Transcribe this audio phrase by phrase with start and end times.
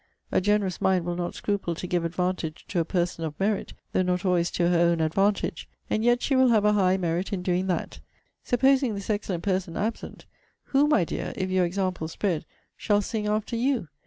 [0.31, 4.01] A generous mind will not scruple to give advantage to a person of merit, though
[4.01, 5.69] not always to her own advantage.
[5.91, 7.99] And yet she will have a high merit in doing that.
[8.43, 10.25] Supposing this excellent person absent,
[10.63, 12.45] who, my dear, if your example spread,
[12.75, 13.89] shall sing after you?